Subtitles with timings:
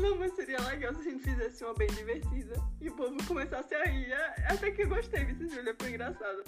[0.00, 3.74] Não, mas seria legal se a gente fizesse uma bem divertida e o povo começasse
[3.74, 4.10] a rir.
[4.10, 6.42] É, até que eu gostei, Vitor Júlia, foi engraçado.